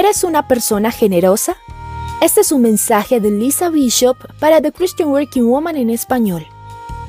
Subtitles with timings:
[0.00, 1.58] ¿Eres una persona generosa?
[2.22, 6.46] Este es un mensaje de Lisa Bishop para The Christian Working Woman en español.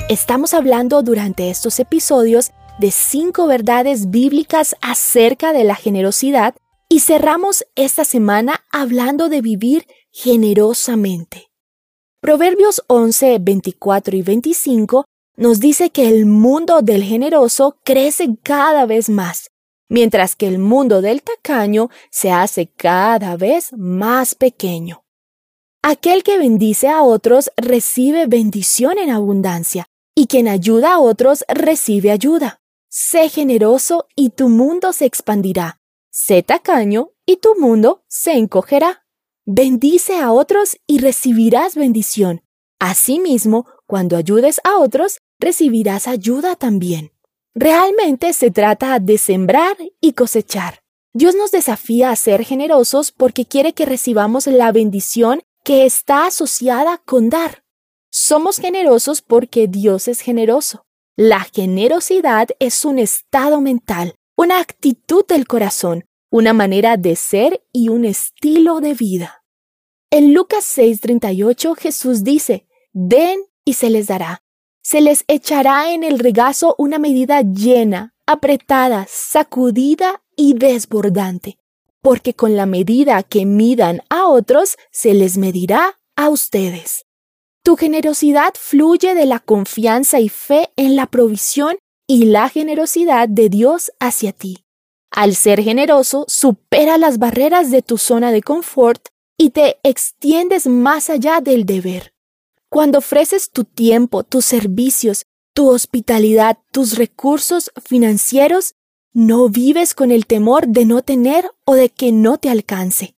[0.10, 6.54] Estamos hablando durante estos episodios de cinco verdades bíblicas acerca de la generosidad
[6.90, 11.50] y cerramos esta semana hablando de vivir generosamente.
[12.20, 15.06] Proverbios 11, 24 y 25
[15.38, 19.51] nos dice que el mundo del generoso crece cada vez más,
[19.92, 25.04] mientras que el mundo del tacaño se hace cada vez más pequeño.
[25.84, 32.10] Aquel que bendice a otros recibe bendición en abundancia, y quien ayuda a otros recibe
[32.10, 32.62] ayuda.
[32.88, 35.82] Sé generoso y tu mundo se expandirá.
[36.10, 39.06] Sé tacaño y tu mundo se encogerá.
[39.46, 42.44] Bendice a otros y recibirás bendición.
[42.80, 47.12] Asimismo, cuando ayudes a otros, recibirás ayuda también.
[47.54, 50.82] Realmente se trata de sembrar y cosechar.
[51.14, 57.02] Dios nos desafía a ser generosos porque quiere que recibamos la bendición que está asociada
[57.06, 57.64] con dar.
[58.10, 60.86] Somos generosos porque Dios es generoso.
[61.18, 67.90] La generosidad es un estado mental, una actitud del corazón, una manera de ser y
[67.90, 69.44] un estilo de vida.
[70.10, 74.42] En Lucas 6:38 Jesús dice, Den y se les dará.
[74.82, 81.58] Se les echará en el regazo una medida llena, apretada, sacudida y desbordante,
[82.02, 87.06] porque con la medida que midan a otros, se les medirá a ustedes.
[87.64, 93.50] Tu generosidad fluye de la confianza y fe en la provisión y la generosidad de
[93.50, 94.66] Dios hacia ti.
[95.12, 101.10] Al ser generoso, supera las barreras de tu zona de confort y te extiendes más
[101.10, 102.11] allá del deber.
[102.74, 108.76] Cuando ofreces tu tiempo, tus servicios, tu hospitalidad, tus recursos financieros,
[109.12, 113.14] no vives con el temor de no tener o de que no te alcance.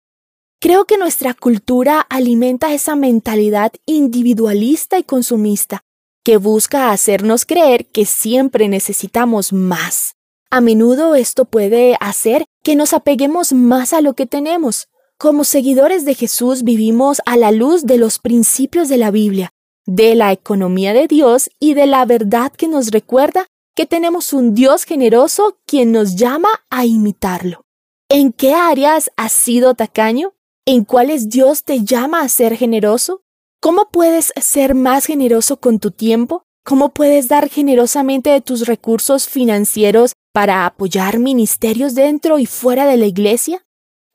[0.59, 5.83] Creo que nuestra cultura alimenta esa mentalidad individualista y consumista
[6.23, 10.15] que busca hacernos creer que siempre necesitamos más.
[10.49, 14.87] A menudo esto puede hacer que nos apeguemos más a lo que tenemos,
[15.23, 19.51] como seguidores de Jesús vivimos a la luz de los principios de la Biblia,
[19.85, 24.53] de la economía de Dios y de la verdad que nos recuerda que tenemos un
[24.53, 27.61] Dios generoso quien nos llama a imitarlo.
[28.09, 30.33] ¿En qué áreas has sido tacaño?
[30.65, 33.21] ¿En cuáles Dios te llama a ser generoso?
[33.61, 36.43] ¿Cómo puedes ser más generoso con tu tiempo?
[36.65, 42.97] ¿Cómo puedes dar generosamente de tus recursos financieros para apoyar ministerios dentro y fuera de
[42.97, 43.63] la iglesia?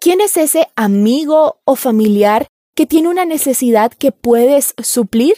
[0.08, 5.34] ¿Quién es ese amigo o familiar que tiene una necesidad que puedes suplir?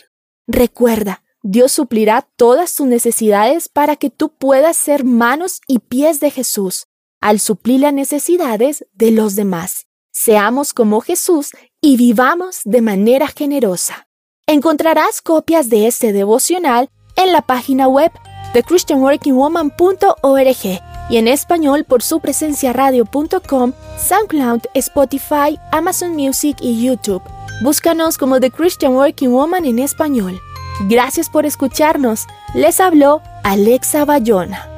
[0.47, 6.31] Recuerda, Dios suplirá todas tus necesidades para que tú puedas ser manos y pies de
[6.31, 6.87] Jesús
[7.21, 9.89] al suplir las necesidades de los demás.
[10.13, 14.07] Seamos como Jesús y vivamos de manera generosa.
[14.47, 18.13] Encontrarás copias de este devocional en la página web
[18.55, 27.23] de christianworkingwoman.org y en español por su presencia radio.com, SoundCloud, Spotify, Amazon Music y YouTube.
[27.63, 30.41] Búscanos como The Christian Working Woman en español.
[30.89, 32.27] Gracias por escucharnos.
[32.55, 34.70] Les habló Alexa Bayona.